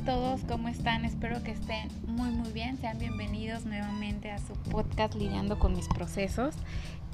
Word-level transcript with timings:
a 0.00 0.04
todos, 0.04 0.40
¿cómo 0.48 0.68
están? 0.68 1.04
Espero 1.04 1.42
que 1.42 1.50
estén 1.50 1.88
muy 2.06 2.30
muy 2.30 2.50
bien. 2.52 2.78
Sean 2.78 2.98
bienvenidos 2.98 3.66
nuevamente 3.66 4.30
a 4.30 4.38
su 4.38 4.54
podcast 4.70 5.14
Lidiando 5.14 5.58
con 5.58 5.74
mis 5.74 5.88
procesos. 5.88 6.54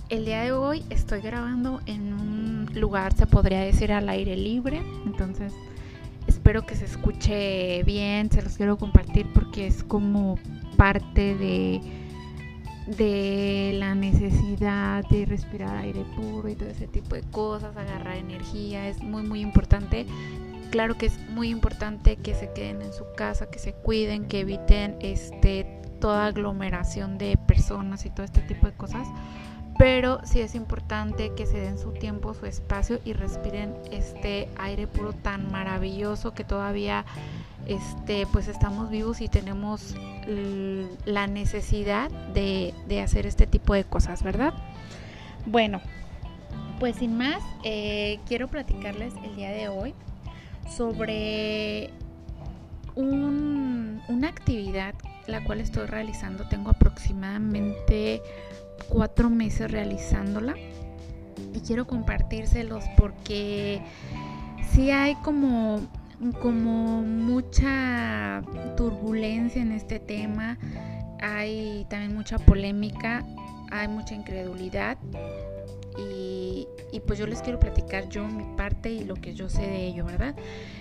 El 0.08 0.24
día 0.24 0.42
de 0.42 0.52
hoy 0.52 0.84
estoy 0.90 1.20
grabando 1.20 1.80
en 1.86 2.12
un 2.12 2.68
lugar, 2.74 3.12
se 3.14 3.26
podría 3.26 3.60
decir, 3.60 3.92
al 3.92 4.08
aire 4.08 4.36
libre. 4.36 4.82
Entonces, 5.04 5.52
espero 6.28 6.64
que 6.64 6.76
se 6.76 6.84
escuche 6.84 7.82
bien. 7.82 8.30
Se 8.30 8.42
los 8.42 8.56
quiero 8.56 8.76
compartir 8.76 9.26
porque 9.32 9.66
es 9.66 9.82
como 9.82 10.38
parte 10.76 11.34
de, 11.34 11.80
de 12.86 13.72
la 13.78 13.94
necesidad 13.94 15.04
de 15.08 15.24
respirar 15.24 15.76
aire 15.78 16.04
puro 16.14 16.48
y 16.48 16.54
todo 16.54 16.68
ese 16.68 16.86
tipo 16.86 17.16
de 17.16 17.22
cosas, 17.22 17.76
agarrar 17.76 18.16
energía. 18.16 18.88
Es 18.88 19.02
muy 19.02 19.22
muy 19.22 19.40
importante 19.40 20.06
claro 20.70 20.96
que 20.96 21.06
es 21.06 21.18
muy 21.30 21.50
importante 21.50 22.16
que 22.16 22.34
se 22.34 22.52
queden 22.52 22.82
en 22.82 22.92
su 22.92 23.04
casa, 23.16 23.50
que 23.50 23.58
se 23.58 23.72
cuiden, 23.72 24.26
que 24.26 24.40
eviten 24.40 24.96
este 25.00 25.80
toda 26.00 26.26
aglomeración 26.26 27.18
de 27.18 27.36
personas 27.36 28.04
y 28.04 28.10
todo 28.10 28.24
este 28.24 28.40
tipo 28.42 28.66
de 28.66 28.72
cosas. 28.74 29.08
Pero 29.78 30.20
sí 30.24 30.40
es 30.40 30.54
importante 30.54 31.32
que 31.34 31.46
se 31.46 31.58
den 31.60 31.78
su 31.78 31.92
tiempo, 31.92 32.32
su 32.32 32.46
espacio 32.46 32.98
y 33.04 33.12
respiren 33.12 33.74
este 33.90 34.48
aire 34.58 34.86
puro 34.86 35.12
tan 35.12 35.50
maravilloso 35.50 36.32
que 36.32 36.44
todavía 36.44 37.04
este, 37.66 38.26
pues 38.32 38.48
estamos 38.48 38.90
vivos 38.90 39.20
y 39.20 39.28
tenemos 39.28 39.94
la 41.04 41.26
necesidad 41.26 42.10
de, 42.32 42.72
hacer 43.02 43.26
este 43.26 43.46
tipo 43.46 43.74
de 43.74 43.84
cosas, 43.84 44.22
¿verdad? 44.22 44.54
Bueno, 45.44 45.80
pues 46.80 46.96
sin 46.96 47.16
más, 47.16 47.42
eh, 47.62 48.18
quiero 48.26 48.48
platicarles 48.48 49.14
el 49.24 49.36
día 49.36 49.50
de 49.50 49.68
hoy 49.68 49.94
sobre 50.68 51.90
una 52.96 54.28
actividad 54.28 54.94
la 55.26 55.44
cual 55.44 55.60
estoy 55.60 55.86
realizando. 55.86 56.48
Tengo 56.48 56.70
aproximadamente 56.70 58.22
cuatro 58.88 59.30
meses 59.30 59.70
realizándola 59.70 60.54
y 61.52 61.60
quiero 61.60 61.86
compartírselos 61.86 62.84
porque 62.96 63.82
sí 64.70 64.90
hay 64.90 65.14
como, 65.16 65.80
como 66.40 67.02
mucha 67.02 68.42
turbulencia 68.76 69.62
en 69.62 69.72
este 69.72 69.98
tema, 69.98 70.58
hay 71.20 71.86
también 71.88 72.14
mucha 72.14 72.38
polémica, 72.38 73.24
hay 73.70 73.88
mucha 73.88 74.14
incredulidad 74.14 74.98
y, 75.98 76.66
pues 77.06 77.18
yo 77.18 77.26
les 77.26 77.40
quiero 77.42 77.60
platicar 77.60 78.08
yo 78.08 78.26
mi 78.26 78.44
parte 78.56 78.90
y 78.90 79.04
lo 79.04 79.14
que 79.14 79.34
yo 79.34 79.48
sé 79.48 79.62
de 79.62 79.86
ello, 79.86 80.04
¿verdad? 80.04 80.34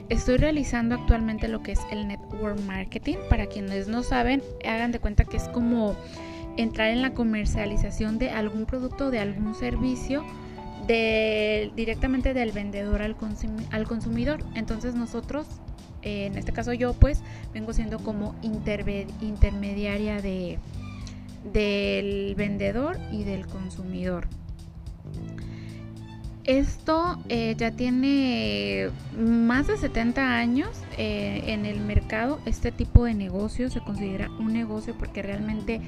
Estoy 0.09 0.37
realizando 0.37 0.95
actualmente 0.95 1.47
lo 1.47 1.61
que 1.61 1.73
es 1.73 1.79
el 1.91 2.07
network 2.07 2.59
marketing. 2.61 3.17
Para 3.29 3.45
quienes 3.47 3.87
no 3.87 4.01
saben, 4.01 4.41
hagan 4.65 4.91
de 4.91 4.99
cuenta 4.99 5.25
que 5.25 5.37
es 5.37 5.47
como 5.49 5.95
entrar 6.57 6.89
en 6.89 7.01
la 7.01 7.13
comercialización 7.13 8.17
de 8.17 8.31
algún 8.31 8.65
producto, 8.65 9.11
de 9.11 9.19
algún 9.19 9.55
servicio, 9.55 10.23
directamente 10.87 12.33
del 12.33 12.51
vendedor 12.51 13.01
al, 13.01 13.15
al 13.71 13.87
consumidor. 13.87 14.43
Entonces 14.55 14.95
nosotros, 14.95 15.47
eh, 16.01 16.25
en 16.27 16.37
este 16.37 16.51
caso 16.53 16.73
yo, 16.73 16.93
pues 16.93 17.21
vengo 17.53 17.73
siendo 17.73 17.99
como 17.99 18.35
intermediaria 18.41 20.21
de, 20.21 20.59
del 21.51 22.35
vendedor 22.35 22.97
y 23.11 23.23
del 23.23 23.47
consumidor. 23.47 24.27
Esto 26.45 27.17
eh, 27.27 27.55
ya 27.57 27.71
tiene 27.71 28.91
más 29.17 29.65
de 29.65 29.77
70 29.77 30.37
años 30.37 30.69
eh, 30.97 31.43
en 31.47 31.65
el 31.65 31.79
mercado. 31.79 32.39
Este 32.45 32.71
tipo 32.71 33.05
de 33.05 33.15
negocio 33.15 33.69
se 33.71 33.79
considera 33.79 34.29
un 34.29 34.53
negocio 34.53 34.95
porque 34.97 35.23
realmente 35.23 35.81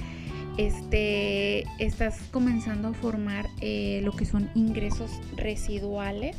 este, 0.58 1.64
estás 1.78 2.20
comenzando 2.32 2.88
a 2.88 2.94
formar 2.94 3.46
eh, 3.62 4.02
lo 4.04 4.14
que 4.14 4.26
son 4.26 4.50
ingresos 4.56 5.12
residuales 5.36 6.36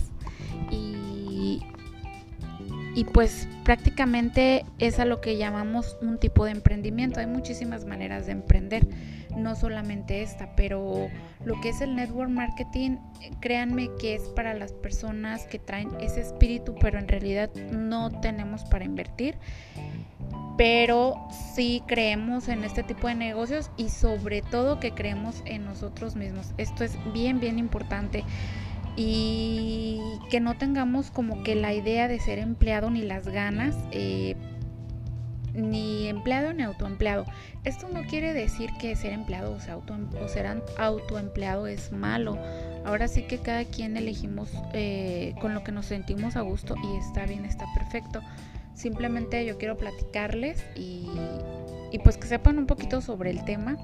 y, 0.73 1.63
y 2.95 3.05
pues 3.05 3.49
prácticamente 3.65 4.65
es 4.79 4.99
a 4.99 5.05
lo 5.05 5.21
que 5.21 5.37
llamamos 5.37 5.97
un 6.01 6.19
tipo 6.19 6.45
de 6.45 6.53
emprendimiento. 6.53 7.21
Hay 7.21 7.27
muchísimas 7.27 7.85
maneras 7.85 8.27
de 8.27 8.33
emprender 8.33 8.87
no 9.37 9.55
solamente 9.55 10.23
esta, 10.23 10.55
pero 10.57 11.09
lo 11.45 11.61
que 11.61 11.71
es 11.71 11.81
el 11.81 11.95
network 11.95 12.31
marketing, 12.31 12.97
créanme 13.41 13.91
que 14.01 14.15
es 14.15 14.23
para 14.31 14.55
las 14.55 14.73
personas 14.73 15.47
que 15.47 15.59
traen 15.59 15.91
ese 16.01 16.21
espíritu, 16.21 16.75
pero 16.81 16.99
en 16.99 17.09
realidad 17.09 17.51
no 17.73 18.11
tenemos 18.21 18.65
para 18.65 18.85
invertir. 18.85 19.37
Pero 20.57 21.29
sí 21.55 21.85
creemos 21.87 22.49
en 22.49 22.65
este 22.65 22.83
tipo 22.83 23.07
de 23.07 23.15
negocios 23.15 23.71
y 23.77 23.91
sobre 23.91 24.43
todo 24.43 24.81
que 24.81 24.91
creemos 24.91 25.43
en 25.45 25.65
nosotros 25.65 26.17
mismos. 26.17 26.53
Esto 26.57 26.83
es 26.83 26.97
bien, 27.13 27.39
bien 27.39 27.61
importante 27.61 28.25
y 28.99 30.01
que 30.29 30.41
no 30.41 30.59
tengamos 30.59 31.13
como 31.13 31.45
que 31.45 31.55
la 31.55 31.73
idea 31.73 32.09
de 32.09 32.19
ser 32.19 32.41
empleado 32.41 32.91
ni 32.91 33.03
las 33.03 33.29
ganas. 33.29 33.77
Eh, 33.93 34.35
ni 35.55 36.09
empleado 36.09 36.53
ni 36.53 36.63
autoempleado. 36.63 37.25
Esto 37.65 37.89
no 37.89 38.05
quiere 38.05 38.33
decir 38.33 38.71
que 38.81 38.95
ser 38.97 39.13
empleado 39.13 39.53
o, 39.53 40.29
ser 40.29 40.47
autoempleado 40.79 41.67
es 41.67 41.93
malo. 41.93 42.39
Ahora 42.85 43.09
sí 43.09 43.23
que 43.23 43.39
cada 43.39 43.65
quien 43.65 43.97
elegimos 43.97 44.51
eh, 44.73 45.35
con 45.41 45.55
lo 45.55 45.65
que 45.65 45.73
nos 45.73 45.87
sentimos 45.87 46.37
a 46.37 46.43
gusto 46.43 46.75
y 46.77 46.97
está 46.97 47.27
bien, 47.27 47.45
está 47.45 47.67
perfecto. 47.75 48.21
Simplemente 48.75 49.45
yo 49.45 49.59
quiero 49.59 49.77
platicarles 49.77 50.65
y, 50.77 51.09
pues 52.05 52.17
que 52.17 52.29
sepan 52.29 52.59
un 52.59 52.67
poquito 52.67 53.01
sobre 53.01 53.31
el 53.31 53.45
tema. 53.45 53.77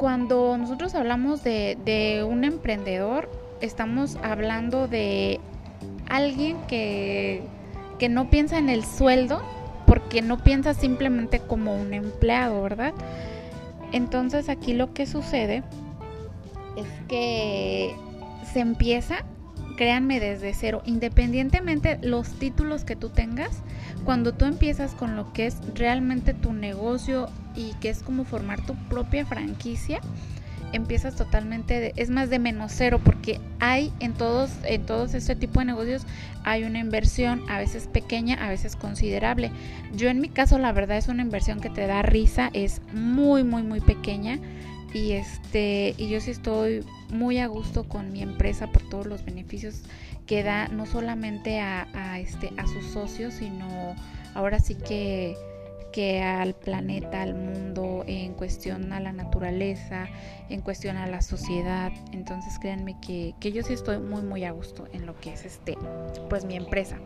Cuando 0.00 0.56
nosotros 0.56 0.94
hablamos 0.94 1.44
de, 1.44 2.26
un 2.26 2.44
emprendedor, 2.44 3.30
estamos 3.60 4.16
hablando 4.22 4.88
de 4.88 5.38
alguien 6.08 6.56
que, 6.68 7.42
que 7.98 8.08
no 8.08 8.30
piensa 8.30 8.56
en 8.56 8.70
el 8.70 8.82
sueldo, 8.82 9.42
porque 9.86 10.22
no 10.22 10.38
piensa 10.38 10.72
simplemente 10.72 11.38
como 11.38 11.76
un 11.76 11.92
empleado, 11.92 12.62
¿verdad? 12.62 12.94
Entonces 13.92 14.48
aquí 14.48 14.72
lo 14.72 14.94
que 14.94 15.04
sucede 15.04 15.64
es 16.78 16.88
que 17.06 17.94
se 18.50 18.60
empieza, 18.60 19.26
créanme, 19.80 20.20
desde 20.20 20.52
cero, 20.52 20.82
independientemente 20.84 21.98
los 22.02 22.38
títulos 22.38 22.84
que 22.84 22.96
tú 22.96 23.08
tengas, 23.08 23.62
cuando 24.04 24.34
tú 24.34 24.44
empiezas 24.44 24.92
con 24.92 25.16
lo 25.16 25.32
que 25.32 25.46
es 25.46 25.56
realmente 25.74 26.34
tu 26.34 26.52
negocio 26.52 27.30
y 27.56 27.72
que 27.80 27.88
es 27.88 28.02
como 28.02 28.24
formar 28.26 28.60
tu 28.66 28.74
propia 28.90 29.24
franquicia, 29.24 30.02
empiezas 30.74 31.16
totalmente, 31.16 31.80
de, 31.80 31.92
es 31.96 32.10
más 32.10 32.28
de 32.28 32.38
menos 32.38 32.72
cero, 32.74 33.00
porque 33.02 33.40
hay 33.58 33.90
en 34.00 34.12
todos, 34.12 34.50
en 34.64 34.84
todos 34.84 35.14
este 35.14 35.34
tipo 35.34 35.60
de 35.60 35.64
negocios, 35.64 36.02
hay 36.44 36.64
una 36.64 36.78
inversión, 36.78 37.40
a 37.48 37.56
veces 37.56 37.86
pequeña, 37.86 38.34
a 38.34 38.50
veces 38.50 38.76
considerable. 38.76 39.50
Yo 39.94 40.10
en 40.10 40.20
mi 40.20 40.28
caso, 40.28 40.58
la 40.58 40.72
verdad 40.72 40.98
es 40.98 41.08
una 41.08 41.22
inversión 41.22 41.58
que 41.58 41.70
te 41.70 41.86
da 41.86 42.02
risa, 42.02 42.50
es 42.52 42.82
muy, 42.92 43.44
muy, 43.44 43.62
muy 43.62 43.80
pequeña. 43.80 44.40
Y 44.92 45.12
este, 45.12 45.94
y 45.96 46.08
yo 46.08 46.20
sí 46.20 46.32
estoy 46.32 46.84
muy 47.12 47.38
a 47.38 47.46
gusto 47.46 47.84
con 47.84 48.12
mi 48.12 48.22
empresa 48.22 48.66
por 48.68 48.88
todos 48.88 49.06
los 49.06 49.24
beneficios 49.24 49.82
que 50.26 50.42
da, 50.42 50.68
no 50.68 50.86
solamente 50.86 51.60
a, 51.60 52.18
este, 52.18 52.52
a 52.56 52.66
sus 52.66 52.84
socios, 52.86 53.34
sino 53.34 53.94
ahora 54.34 54.58
sí 54.58 54.74
que 54.74 55.36
que 55.92 56.22
al 56.22 56.54
planeta, 56.54 57.22
al 57.22 57.34
mundo, 57.34 58.04
en 58.06 58.34
cuestión 58.34 58.92
a 58.92 59.00
la 59.00 59.12
naturaleza, 59.12 60.08
en 60.48 60.60
cuestión 60.60 60.96
a 60.96 61.06
la 61.06 61.22
sociedad. 61.22 61.92
Entonces 62.12 62.58
créanme 62.58 62.96
que, 63.00 63.34
yo 63.40 63.62
sí 63.62 63.72
estoy 63.72 63.98
muy 63.98 64.22
muy 64.22 64.44
a 64.44 64.52
gusto 64.52 64.86
en 64.92 65.06
lo 65.06 65.18
que 65.18 65.32
es 65.32 65.44
este, 65.44 65.76
pues 66.28 66.44
mi 66.44 66.56
empresa. 66.56 66.98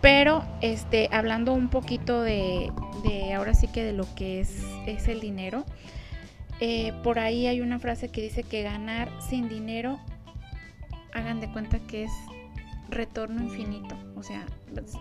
Pero 0.00 0.44
este, 0.60 1.08
hablando 1.10 1.52
un 1.52 1.68
poquito 1.68 2.22
de, 2.22 2.70
de 3.02 3.32
ahora 3.34 3.54
sí 3.54 3.66
que 3.68 3.82
de 3.82 3.92
lo 3.92 4.06
que 4.14 4.40
es, 4.40 4.62
es 4.86 5.08
el 5.08 5.20
dinero, 5.20 5.64
eh, 6.60 6.92
por 7.02 7.18
ahí 7.18 7.46
hay 7.46 7.60
una 7.60 7.78
frase 7.78 8.08
que 8.08 8.22
dice 8.22 8.42
que 8.42 8.62
ganar 8.62 9.10
sin 9.20 9.48
dinero, 9.48 9.98
hagan 11.12 11.40
de 11.40 11.50
cuenta 11.52 11.78
que 11.80 12.04
es 12.04 12.12
retorno 12.88 13.42
infinito. 13.42 13.96
O 14.16 14.22
sea, 14.22 14.44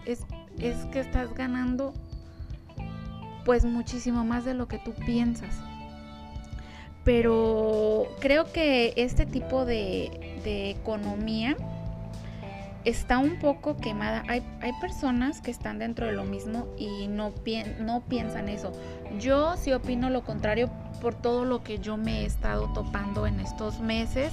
es, 0.06 0.26
es 0.60 0.86
que 0.86 1.00
estás 1.00 1.34
ganando 1.34 1.94
pues 3.46 3.64
muchísimo 3.64 4.26
más 4.26 4.44
de 4.44 4.54
lo 4.54 4.68
que 4.68 4.80
tú 4.80 4.94
piensas. 5.06 5.56
Pero 7.06 8.08
creo 8.20 8.52
que 8.52 8.94
este 8.98 9.28
tipo 9.28 9.66
de, 9.66 10.34
economía 10.46 11.56
está 12.86 13.18
un 13.18 13.38
poco 13.40 13.76
quemada. 13.78 14.24
Hay, 14.28 14.44
personas 14.80 15.42
que 15.42 15.52
están 15.52 15.80
dentro 15.80 16.06
de 16.06 16.14
lo 16.14 16.24
mismo 16.24 16.68
y 16.78 17.08
no, 17.08 17.34
no 17.80 18.02
piensan 18.02 18.48
eso. 18.48 18.72
Yo 19.20 19.58
sí 19.58 19.74
opino 19.74 20.10
lo 20.10 20.24
contrario 20.24 20.70
por 21.02 21.16
todo 21.16 21.46
lo 21.46 21.64
que 21.64 21.80
yo 21.80 21.98
me 21.98 22.22
he 22.22 22.26
estado 22.26 22.72
topando 22.74 23.28
en 23.28 23.40
estos 23.40 23.80
meses 23.80 24.32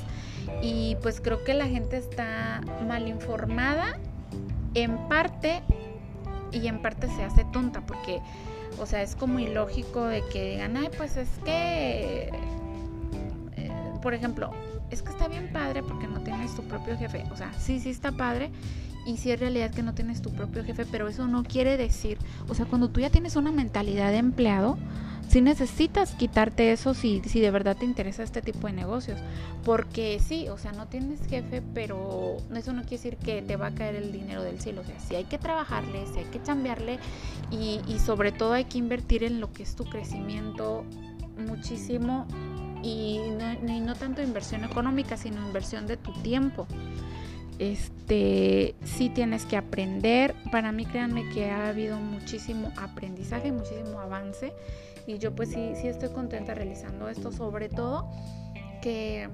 y 0.60 0.96
pues 1.02 1.20
creo 1.20 1.44
que 1.44 1.54
la 1.54 1.66
gente 1.66 1.96
está 1.96 2.60
mal 2.86 3.08
informada 3.08 3.98
en 4.74 4.96
parte 5.08 5.62
y 6.50 6.66
en 6.66 6.82
parte 6.82 7.08
se 7.08 7.24
hace 7.24 7.44
tonta 7.52 7.80
porque, 7.80 8.20
o 8.78 8.86
sea, 8.86 9.02
es 9.02 9.16
como 9.16 9.38
ilógico 9.38 10.04
de 10.04 10.22
que 10.32 10.50
digan, 10.50 10.76
ay, 10.76 10.90
pues 10.96 11.16
es 11.16 11.28
que, 11.44 12.30
eh, 13.56 13.72
por 14.02 14.12
ejemplo, 14.12 14.50
es 14.92 15.02
que 15.02 15.10
está 15.10 15.28
bien 15.28 15.50
padre 15.52 15.82
porque 15.82 16.06
no 16.06 16.20
tienes 16.20 16.54
tu 16.54 16.62
propio 16.62 16.96
jefe. 16.98 17.24
O 17.32 17.36
sea, 17.36 17.52
sí, 17.58 17.80
sí 17.80 17.90
está 17.90 18.12
padre 18.12 18.50
y 19.06 19.16
sí 19.16 19.30
es 19.30 19.40
realidad 19.40 19.70
que 19.72 19.82
no 19.82 19.94
tienes 19.94 20.22
tu 20.22 20.30
propio 20.30 20.64
jefe, 20.64 20.86
pero 20.86 21.08
eso 21.08 21.26
no 21.26 21.42
quiere 21.42 21.76
decir, 21.76 22.18
o 22.48 22.54
sea, 22.54 22.66
cuando 22.66 22.88
tú 22.88 23.00
ya 23.00 23.10
tienes 23.10 23.36
una 23.36 23.50
mentalidad 23.50 24.10
de 24.10 24.18
empleado, 24.18 24.78
si 25.28 25.40
necesitas 25.40 26.12
quitarte 26.12 26.72
eso 26.72 26.92
si, 26.92 27.22
si 27.24 27.40
de 27.40 27.50
verdad 27.50 27.74
te 27.74 27.86
interesa 27.86 28.22
este 28.22 28.42
tipo 28.42 28.66
de 28.66 28.74
negocios. 28.74 29.18
Porque 29.64 30.20
sí, 30.20 30.48
o 30.48 30.58
sea, 30.58 30.72
no 30.72 30.88
tienes 30.88 31.26
jefe, 31.26 31.62
pero 31.72 32.36
eso 32.54 32.74
no 32.74 32.82
quiere 32.82 32.96
decir 33.02 33.16
que 33.16 33.40
te 33.40 33.56
va 33.56 33.68
a 33.68 33.74
caer 33.74 33.94
el 33.94 34.12
dinero 34.12 34.42
del 34.42 34.60
cielo. 34.60 34.82
O 34.82 34.84
sea, 34.84 34.98
sí 35.00 35.14
hay 35.14 35.24
que 35.24 35.38
trabajarle, 35.38 36.04
sí 36.12 36.18
hay 36.18 36.26
que 36.26 36.42
chambearle 36.42 36.98
y, 37.50 37.80
y 37.88 37.98
sobre 37.98 38.30
todo 38.30 38.52
hay 38.52 38.66
que 38.66 38.76
invertir 38.76 39.24
en 39.24 39.40
lo 39.40 39.52
que 39.54 39.62
es 39.62 39.74
tu 39.74 39.84
crecimiento 39.84 40.84
muchísimo 41.38 42.26
y 42.82 43.20
no, 43.38 43.52
y 43.52 43.80
no 43.80 43.94
tanto 43.94 44.22
inversión 44.22 44.64
económica, 44.64 45.16
sino 45.16 45.44
inversión 45.46 45.86
de 45.86 45.96
tu 45.96 46.12
tiempo 46.22 46.66
este 47.58 48.74
sí 48.84 49.08
tienes 49.10 49.44
que 49.44 49.56
aprender. 49.56 50.34
Para 50.50 50.72
mí 50.72 50.84
créanme 50.84 51.28
que 51.30 51.50
ha 51.50 51.68
habido 51.68 51.98
muchísimo 51.98 52.72
aprendizaje, 52.76 53.52
muchísimo 53.52 54.00
avance 54.00 54.52
y 55.06 55.18
yo 55.18 55.34
pues 55.34 55.50
sí, 55.50 55.72
sí 55.80 55.88
estoy 55.88 56.10
contenta 56.10 56.54
realizando 56.54 57.08
esto, 57.08 57.32
sobre 57.32 57.68
todo 57.68 58.10
que, 58.80 59.28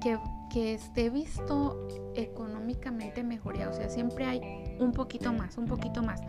que, 0.00 0.18
que 0.52 0.74
esté 0.74 1.10
visto 1.10 1.88
económicamente 2.14 3.22
mejoría, 3.22 3.68
o 3.68 3.72
sea, 3.72 3.88
siempre 3.88 4.24
hay 4.24 4.40
un 4.78 4.92
poquito 4.92 5.32
más, 5.32 5.58
un 5.58 5.66
poquito 5.66 6.02
más. 6.02 6.20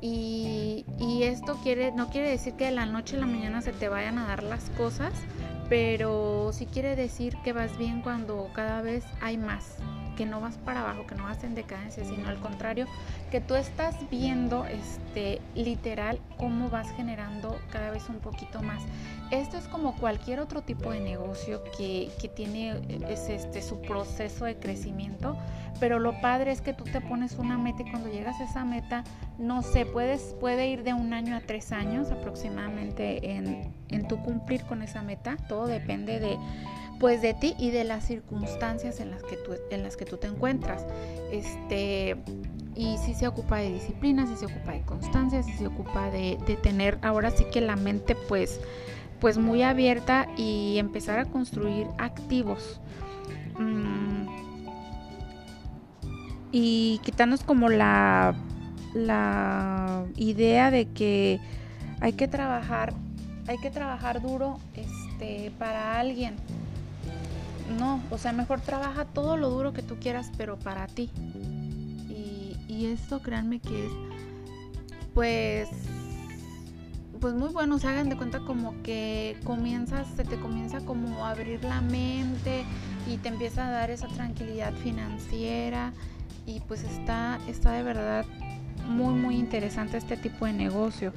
Y, 0.00 0.84
y, 1.00 1.24
esto 1.24 1.58
quiere, 1.62 1.90
no 1.90 2.08
quiere 2.08 2.30
decir 2.30 2.54
que 2.54 2.66
de 2.66 2.70
la 2.70 2.86
noche 2.86 3.16
a 3.16 3.20
la 3.20 3.26
mañana 3.26 3.62
se 3.62 3.72
te 3.72 3.88
vayan 3.88 4.18
a 4.18 4.28
dar 4.28 4.44
las 4.44 4.70
cosas, 4.70 5.12
pero 5.68 6.50
sí 6.52 6.66
quiere 6.66 6.94
decir 6.94 7.36
que 7.42 7.52
vas 7.52 7.76
bien 7.78 8.00
cuando 8.02 8.48
cada 8.54 8.80
vez 8.80 9.04
hay 9.20 9.38
más, 9.38 9.76
que 10.18 10.26
no 10.26 10.40
vas 10.40 10.58
para 10.58 10.80
abajo, 10.80 11.06
que 11.06 11.14
no 11.14 11.22
vas 11.22 11.44
en 11.44 11.54
decadencia, 11.54 12.04
sino 12.04 12.28
al 12.28 12.40
contrario, 12.40 12.86
que 13.30 13.40
tú 13.40 13.54
estás 13.54 13.94
viendo 14.10 14.66
este 14.66 15.40
literal 15.54 16.18
cómo 16.36 16.68
vas 16.68 16.90
generando 16.96 17.56
cada 17.70 17.92
vez 17.92 18.08
un 18.08 18.16
poquito 18.16 18.60
más. 18.60 18.82
Esto 19.30 19.56
es 19.58 19.68
como 19.68 19.94
cualquier 19.94 20.40
otro 20.40 20.62
tipo 20.62 20.90
de 20.90 20.98
negocio 20.98 21.62
que, 21.76 22.10
que 22.20 22.26
tiene 22.26 22.80
es 23.08 23.28
este, 23.28 23.62
su 23.62 23.80
proceso 23.80 24.44
de 24.44 24.56
crecimiento, 24.56 25.38
pero 25.78 26.00
lo 26.00 26.20
padre 26.20 26.50
es 26.50 26.62
que 26.62 26.72
tú 26.72 26.82
te 26.82 27.00
pones 27.00 27.36
una 27.36 27.56
meta 27.56 27.82
y 27.82 27.90
cuando 27.92 28.10
llegas 28.10 28.40
a 28.40 28.44
esa 28.44 28.64
meta, 28.64 29.04
no 29.38 29.62
sé, 29.62 29.86
puedes, 29.86 30.34
puede 30.40 30.66
ir 30.66 30.82
de 30.82 30.94
un 30.94 31.12
año 31.12 31.36
a 31.36 31.42
tres 31.42 31.70
años 31.70 32.10
aproximadamente 32.10 33.36
en, 33.36 33.72
en 33.88 34.08
tu 34.08 34.20
cumplir 34.20 34.64
con 34.64 34.82
esa 34.82 35.00
meta, 35.00 35.36
todo 35.48 35.68
depende 35.68 36.18
de 36.18 36.36
pues 36.98 37.22
de 37.22 37.34
ti 37.34 37.54
y 37.58 37.70
de 37.70 37.84
las 37.84 38.04
circunstancias 38.04 39.00
en 39.00 39.10
las 39.10 39.22
que 39.22 39.36
tú, 39.36 39.52
en 39.70 39.82
las 39.82 39.96
que 39.96 40.04
tú 40.04 40.16
te 40.16 40.26
encuentras. 40.26 40.84
Este, 41.30 42.16
y 42.74 42.96
si 42.98 43.14
se 43.14 43.26
ocupa 43.26 43.58
de 43.58 43.72
disciplina, 43.72 44.26
si 44.26 44.36
se 44.36 44.46
ocupa 44.46 44.72
de 44.72 44.82
constancia, 44.82 45.42
si 45.42 45.52
se 45.52 45.66
ocupa 45.66 46.10
de, 46.10 46.38
de, 46.46 46.56
tener 46.56 46.98
ahora 47.02 47.30
sí 47.30 47.44
que 47.52 47.60
la 47.60 47.76
mente 47.76 48.16
pues, 48.28 48.60
pues 49.20 49.38
muy 49.38 49.62
abierta 49.62 50.28
y 50.36 50.78
empezar 50.78 51.18
a 51.18 51.24
construir 51.24 51.86
activos. 51.98 52.80
Mm, 53.58 54.26
y 56.50 57.00
quitarnos 57.04 57.42
como 57.42 57.68
la, 57.68 58.34
la 58.94 60.04
idea 60.16 60.70
de 60.70 60.86
que 60.86 61.40
hay 62.00 62.12
que 62.12 62.28
trabajar, 62.28 62.94
hay 63.46 63.58
que 63.58 63.70
trabajar 63.70 64.22
duro 64.22 64.58
este, 64.74 65.52
para 65.58 65.98
alguien 65.98 66.36
no, 67.76 68.02
o 68.10 68.18
sea, 68.18 68.32
mejor 68.32 68.60
trabaja 68.60 69.04
todo 69.04 69.36
lo 69.36 69.50
duro 69.50 69.72
que 69.72 69.82
tú 69.82 69.96
quieras, 69.96 70.30
pero 70.36 70.58
para 70.58 70.86
ti. 70.86 71.10
Y, 72.68 72.86
esto, 72.86 73.20
créanme 73.20 73.58
que 73.58 73.86
es, 73.86 73.92
pues, 75.12 75.68
pues 77.20 77.34
muy 77.34 77.48
bueno, 77.48 77.78
se 77.80 77.88
hagan 77.88 78.08
de 78.08 78.16
cuenta 78.16 78.38
como 78.40 78.80
que 78.82 79.36
comienzas, 79.42 80.06
se 80.16 80.24
te 80.24 80.38
comienza 80.38 80.80
como 80.80 81.26
a 81.26 81.30
abrir 81.30 81.64
la 81.64 81.80
mente 81.80 82.64
y 83.08 83.16
te 83.16 83.28
empieza 83.28 83.66
a 83.66 83.70
dar 83.72 83.90
esa 83.90 84.06
tranquilidad 84.06 84.72
financiera 84.74 85.92
y 86.46 86.60
pues 86.60 86.84
está, 86.84 87.40
está 87.48 87.72
de 87.72 87.82
verdad 87.82 88.24
muy 88.86 89.14
muy 89.14 89.36
interesante 89.36 89.96
este 89.96 90.16
tipo 90.16 90.46
de 90.46 90.52
negocio. 90.52 91.12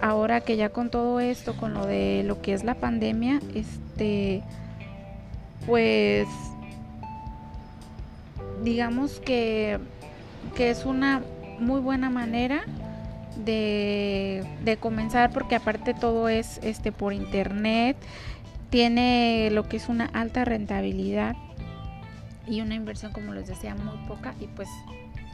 Ahora 0.00 0.40
que 0.40 0.56
ya 0.56 0.68
con 0.68 0.90
todo 0.90 1.20
esto, 1.20 1.56
con 1.56 1.74
lo 1.74 1.86
de 1.86 2.22
lo 2.24 2.40
que 2.40 2.52
es 2.52 2.64
la 2.64 2.74
pandemia, 2.74 3.40
este 3.54 4.42
pues 5.68 6.26
digamos 8.64 9.20
que, 9.20 9.78
que 10.56 10.70
es 10.70 10.86
una 10.86 11.22
muy 11.60 11.80
buena 11.80 12.08
manera 12.08 12.64
de, 13.36 14.44
de, 14.64 14.76
comenzar 14.78 15.30
porque 15.30 15.56
aparte 15.56 15.92
todo 15.92 16.30
es 16.30 16.58
este 16.62 16.90
por 16.90 17.12
internet 17.12 17.98
tiene 18.70 19.50
lo 19.52 19.68
que 19.68 19.76
es 19.76 19.90
una 19.90 20.06
alta 20.06 20.46
rentabilidad 20.46 21.36
y 22.46 22.62
una 22.62 22.74
inversión 22.74 23.12
como 23.12 23.34
les 23.34 23.46
decía 23.46 23.74
muy 23.74 23.98
poca 24.08 24.34
y 24.40 24.46
pues 24.46 24.70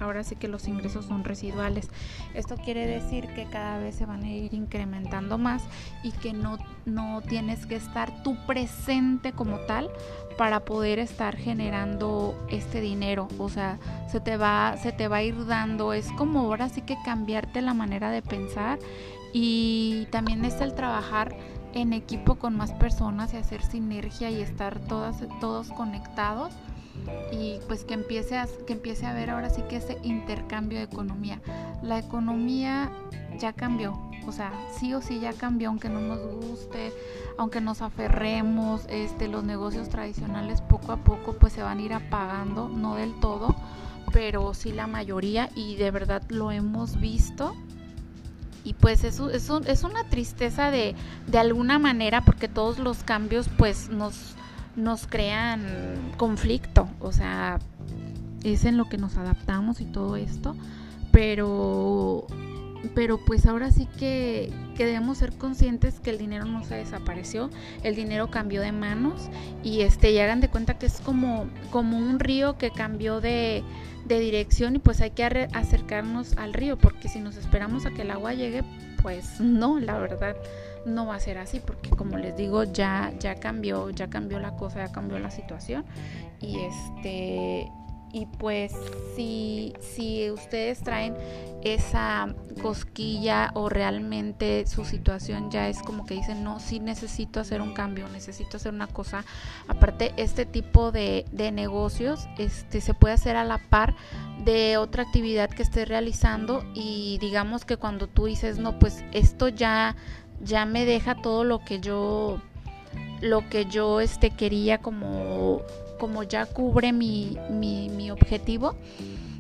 ahora 0.01 0.25
sí 0.25 0.37
que 0.37 0.49
los 0.49 0.69
ingresos 0.69 1.07
son 1.07 1.25
residuales. 1.25 1.89
Esto 2.35 2.57
quiere 2.57 2.87
decir 2.87 3.27
que 3.35 3.47
cada 3.47 3.79
vez 3.79 3.95
se 3.95 4.07
van 4.07 4.25
a 4.25 4.31
ir 4.31 4.53
incrementando 4.55 5.39
más 5.39 5.63
y 6.03 6.13
que 6.13 6.33
no, 6.33 6.59
no 6.85 7.23
tienes 7.23 7.67
que 7.67 7.77
estar 7.77 8.23
tú 8.23 8.37
presente 8.47 9.33
como 9.33 9.59
tal 9.61 9.91
para 10.37 10.61
poder 10.61 10.99
estar 10.99 11.37
generando 11.37 12.35
este 12.51 12.81
dinero. 12.81 13.29
O 13.39 13.49
sea, 13.49 13.79
se 14.11 14.21
te 14.21 14.37
va, 14.37 14.77
se 14.77 14.93
te 14.93 15.09
va 15.09 15.17
a 15.17 15.23
ir 15.23 15.47
dando. 15.47 15.93
Es 15.93 16.11
como 16.13 16.41
ahora 16.41 16.69
sí 16.69 16.83
que 16.83 16.97
cambiarte 17.05 17.63
la 17.63 17.75
manera 17.75 18.11
de 18.11 18.23
pensar 18.23 18.79
y 19.33 20.07
también 20.11 20.45
es 20.45 20.61
el 20.61 20.75
trabajar 20.75 21.37
en 21.75 21.93
equipo 21.93 22.37
con 22.37 22.57
más 22.57 22.73
personas 22.73 23.35
y 23.35 23.37
hacer 23.37 23.63
sinergia 23.63 24.31
y 24.31 24.41
estar 24.41 24.79
todas, 24.79 25.17
todos 25.41 25.71
conectados 25.73 26.53
y 27.33 27.59
pues 27.67 27.85
que 27.85 27.95
empiece 27.95 28.37
a, 28.37 28.47
que 28.67 28.73
empiece 28.73 29.07
a 29.07 29.13
ver 29.13 29.31
ahora 29.31 29.51
sí 29.51 29.63
que 29.69 29.77
ese 29.77 29.99
intercambio 30.03 30.79
de 30.79 30.85
economía. 30.85 31.41
La 31.83 31.99
economía 31.99 32.91
ya 33.39 33.53
cambió, 33.53 33.99
o 34.27 34.33
sea, 34.33 34.53
sí 34.79 34.95
o 34.95 35.03
sí 35.03 35.21
ya 35.21 35.33
cambió, 35.33 35.69
aunque 35.69 35.89
no 35.89 36.01
nos 36.01 36.21
guste, 36.21 36.93
aunque 37.37 37.61
nos 37.61 37.83
aferremos, 37.83 38.83
este, 38.89 39.29
los 39.29 39.45
negocios 39.45 39.89
tradicionales 39.89 40.61
poco 40.61 40.93
a 40.93 40.97
poco 40.99 41.35
pues 41.35 41.53
se 41.53 41.63
van 41.63 41.79
a 41.79 41.83
ir 41.83 41.93
apagando, 41.93 42.69
no 42.69 42.95
del 42.95 43.19
todo, 43.21 43.55
pero 44.13 44.55
sí 44.55 44.73
la 44.73 44.87
mayoría 44.87 45.51
y 45.55 45.77
de 45.77 45.91
verdad 45.91 46.23
lo 46.29 46.53
hemos 46.53 47.01
visto. 47.01 47.55
Y 48.67 48.73
pues 48.73 49.05
eso, 49.05 49.29
eso 49.29 49.61
es 49.67 49.83
una 49.83 50.09
tristeza 50.09 50.71
de, 50.71 50.95
de 51.27 51.39
alguna 51.39 51.79
manera 51.79 52.23
porque 52.25 52.49
todos 52.49 52.79
los 52.79 53.03
cambios 53.03 53.51
pues 53.59 53.91
nos, 53.91 54.37
nos 54.77 55.07
crean 55.07 55.65
conflicto, 56.17 56.89
o 57.01 57.13
sea, 57.13 57.59
es 58.43 58.65
en 58.65 58.77
lo 58.77 58.89
que 58.89 58.99
nos 58.99 59.17
adaptamos 59.17 59.81
y 59.81 59.85
todo 59.85 60.17
esto, 60.17 60.57
pero 61.13 62.27
pero 62.95 63.19
pues 63.19 63.47
ahora 63.47 63.71
sí 63.71 63.89
que, 63.99 64.53
debemos 64.77 65.19
ser 65.19 65.33
conscientes 65.33 66.01
que 66.01 66.11
el 66.11 66.19
dinero 66.19 66.45
no 66.45 66.65
se 66.65 66.75
desapareció, 66.75 67.49
el 67.83 67.95
dinero 67.95 68.31
cambió 68.31 68.61
de 68.61 68.73
manos 68.73 69.31
y 69.63 69.83
este 69.83 70.11
y 70.11 70.19
hagan 70.19 70.41
de 70.41 70.49
cuenta 70.49 70.79
que 70.79 70.87
es 70.87 71.01
como, 71.01 71.47
como 71.71 71.97
un 71.97 72.19
río 72.19 72.59
que 72.59 72.71
cambió 72.71 73.21
de, 73.21 73.63
de 74.07 74.19
dirección 74.19 74.77
y 74.77 74.79
pues 74.81 75.01
hay 75.01 75.13
que 75.13 75.49
acercarnos 75.53 76.37
al 76.37 76.53
río 76.53 76.77
porque 76.77 77.09
si 77.09 77.21
nos 77.21 77.37
esperamos 77.37 77.87
a 77.87 77.91
que 77.93 78.03
el 78.03 78.11
agua 78.11 78.35
llegue, 78.35 78.65
pues 79.05 79.39
no, 79.39 79.79
la 79.81 79.99
verdad 79.99 80.35
no 80.87 81.05
va 81.05 81.17
a 81.17 81.21
ser 81.21 81.37
así 81.37 81.61
porque 81.61 81.91
como 81.91 82.17
les 82.17 82.35
digo 82.39 82.65
ya 82.65 83.13
ya 83.21 83.35
cambió 83.35 83.91
ya 83.91 84.09
cambió 84.09 84.39
la 84.39 84.57
cosa 84.57 84.87
ya 84.87 84.93
cambió 84.93 85.19
la 85.19 85.31
situación. 85.31 85.85
Y 86.41 86.61
este 86.61 87.71
y 88.15 88.27
pues 88.27 88.73
si, 89.17 89.75
si 89.81 90.31
ustedes 90.31 90.83
traen 90.85 91.17
esa 91.63 92.33
cosquilla 92.63 93.51
o 93.55 93.69
realmente 93.69 94.65
su 94.69 94.85
situación 94.85 95.51
ya 95.51 95.69
es 95.69 95.83
como 95.83 96.07
que 96.07 96.15
dicen, 96.15 96.45
no, 96.45 96.61
sí 96.61 96.79
necesito 96.79 97.41
hacer 97.41 97.61
un 97.61 97.75
cambio, 97.75 98.07
necesito 98.09 98.57
hacer 98.57 98.73
una 98.73 98.87
cosa. 98.87 99.25
Aparte, 99.67 100.15
este 100.17 100.47
tipo 100.47 100.93
de, 100.93 101.25
de 101.33 101.51
negocios 101.51 102.29
este, 102.39 102.81
se 102.81 102.95
puede 102.95 103.15
hacer 103.15 103.35
a 103.35 103.45
la 103.45 103.59
par 103.59 103.97
de 104.45 104.77
otra 104.77 105.03
actividad 105.03 105.51
que 105.51 105.65
estés 105.65 105.89
realizando 105.89 106.65
y 106.73 107.19
digamos 107.21 107.65
que 107.65 107.79
cuando 107.79 108.07
tú 108.07 108.27
dices, 108.27 108.59
no, 108.59 108.79
pues 108.79 109.03
esto 109.11 109.49
ya, 109.49 109.97
ya 110.41 110.67
me 110.67 110.85
deja 110.85 111.21
todo 111.21 111.43
lo 111.43 111.65
que 111.65 111.81
yo 111.81 112.41
lo 113.21 113.49
que 113.49 113.65
yo 113.65 114.01
este 114.01 114.31
quería 114.31 114.79
como 114.79 115.63
como 115.99 116.23
ya 116.23 116.47
cubre 116.47 116.93
mi, 116.93 117.39
mi, 117.51 118.11
objetivo, 118.11 118.75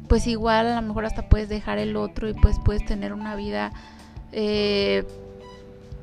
pues 0.08 0.26
igual 0.26 0.66
a 0.66 0.80
lo 0.80 0.86
mejor 0.86 1.04
hasta 1.04 1.28
puedes 1.28 1.48
dejar 1.48 1.78
el 1.78 1.96
otro 1.96 2.28
y 2.28 2.34
pues 2.34 2.56
puedes 2.64 2.84
tener 2.84 3.12
una 3.12 3.36
vida 3.36 3.72
eh, 4.32 5.04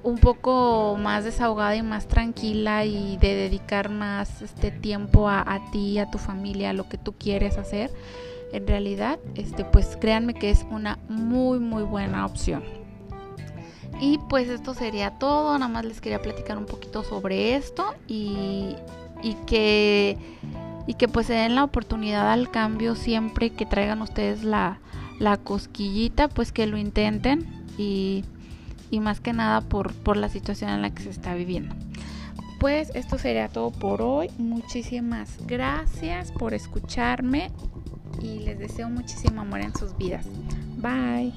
un 0.03 0.17
poco 0.17 0.97
más 0.99 1.23
desahogada 1.23 1.75
y 1.75 1.83
más 1.83 2.07
tranquila 2.07 2.85
y 2.85 3.17
de 3.17 3.35
dedicar 3.35 3.89
más 3.89 4.41
este 4.41 4.71
tiempo 4.71 5.29
a, 5.29 5.41
a 5.41 5.71
ti, 5.71 5.99
a 5.99 6.09
tu 6.09 6.17
familia, 6.17 6.71
a 6.71 6.73
lo 6.73 6.89
que 6.89 6.97
tú 6.97 7.13
quieres 7.13 7.57
hacer. 7.57 7.91
En 8.53 8.67
realidad, 8.67 9.19
este, 9.35 9.63
pues 9.63 9.97
créanme 9.99 10.33
que 10.33 10.49
es 10.49 10.65
una 10.69 10.99
muy 11.07 11.59
muy 11.59 11.83
buena 11.83 12.25
opción. 12.25 12.63
Y 14.01 14.17
pues 14.17 14.49
esto 14.49 14.73
sería 14.73 15.11
todo, 15.19 15.57
nada 15.59 15.71
más 15.71 15.85
les 15.85 16.01
quería 16.01 16.21
platicar 16.21 16.57
un 16.57 16.65
poquito 16.65 17.03
sobre 17.03 17.55
esto 17.55 17.93
y, 18.07 18.75
y 19.23 19.35
que 19.45 20.17
y 20.87 20.95
que 20.95 21.07
pues 21.07 21.27
se 21.27 21.33
den 21.33 21.55
la 21.55 21.63
oportunidad 21.63 22.31
al 22.31 22.49
cambio 22.49 22.95
siempre 22.95 23.51
que 23.51 23.65
traigan 23.65 24.01
ustedes 24.01 24.43
la, 24.43 24.79
la 25.19 25.37
cosquillita, 25.37 26.27
pues 26.27 26.51
que 26.51 26.65
lo 26.67 26.77
intenten 26.77 27.47
y, 27.77 28.25
y 28.89 28.99
más 28.99 29.19
que 29.19 29.33
nada 29.33 29.61
por, 29.61 29.93
por 29.93 30.17
la 30.17 30.29
situación 30.29 30.71
en 30.71 30.81
la 30.81 30.89
que 30.89 31.03
se 31.03 31.09
está 31.09 31.35
viviendo. 31.35 31.75
Pues 32.59 32.91
esto 32.93 33.17
sería 33.17 33.47
todo 33.47 33.71
por 33.71 34.01
hoy. 34.01 34.29
Muchísimas 34.37 35.37
gracias 35.47 36.31
por 36.31 36.53
escucharme 36.53 37.51
y 38.21 38.39
les 38.39 38.59
deseo 38.59 38.89
muchísimo 38.89 39.41
amor 39.41 39.61
en 39.61 39.75
sus 39.75 39.97
vidas. 39.97 40.25
Bye. 40.77 41.33